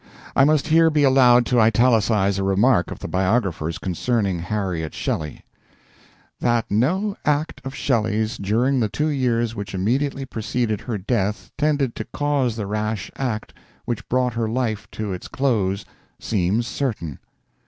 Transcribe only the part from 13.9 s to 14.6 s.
brought her